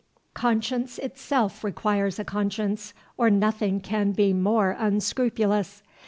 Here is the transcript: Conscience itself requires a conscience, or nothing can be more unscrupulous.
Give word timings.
Conscience 0.33 0.97
itself 0.97 1.63
requires 1.63 2.17
a 2.17 2.25
conscience, 2.25 2.95
or 3.19 3.29
nothing 3.29 3.79
can 3.79 4.13
be 4.13 4.33
more 4.33 4.71
unscrupulous. 4.79 5.83